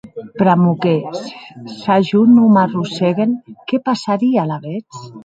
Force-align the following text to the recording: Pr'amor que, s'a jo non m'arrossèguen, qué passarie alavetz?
Pr'amor 0.39 0.77
que, 0.85 0.93
s'a 1.81 1.97
jo 2.07 2.21
non 2.37 2.49
m'arrossèguen, 2.55 3.37
qué 3.67 3.81
passarie 3.91 4.41
alavetz? 4.47 5.05